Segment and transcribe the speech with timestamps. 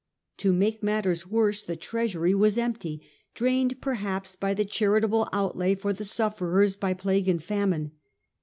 [0.37, 5.93] To make matters worse, the treasury was empty, drained perhaps by the charitable outlay for
[5.93, 7.91] the sufferers by plague and famine.